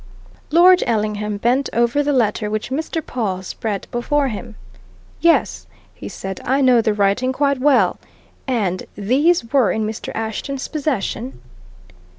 Lord 0.49 0.83
Ellingham 0.87 1.37
bent 1.37 1.69
over 1.73 2.01
the 2.01 2.11
letter 2.11 2.49
which 2.49 2.71
Mr. 2.71 3.05
Pawle 3.05 3.43
spread 3.43 3.85
before 3.91 4.29
him. 4.29 4.55
"Yes," 5.19 5.67
he 5.93 6.09
said, 6.09 6.39
"I 6.43 6.59
know 6.59 6.81
the 6.81 6.91
writing 6.95 7.31
quite 7.31 7.59
well. 7.59 7.99
And 8.47 8.85
these 8.95 9.53
were 9.53 9.69
in 9.71 9.85
Mr. 9.85 10.11
Ashton's 10.15 10.67
possession?" 10.67 11.39